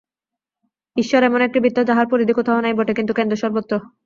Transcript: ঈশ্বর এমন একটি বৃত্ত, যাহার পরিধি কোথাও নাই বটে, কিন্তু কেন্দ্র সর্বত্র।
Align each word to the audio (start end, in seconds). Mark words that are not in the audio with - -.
ঈশ্বর 0.95 1.21
এমন 1.23 1.39
একটি 1.43 1.59
বৃত্ত, 1.59 1.79
যাহার 1.89 2.07
পরিধি 2.11 2.33
কোথাও 2.35 2.63
নাই 2.63 2.73
বটে, 2.77 2.93
কিন্তু 2.95 3.13
কেন্দ্র 3.15 3.35
সর্বত্র। 3.35 3.73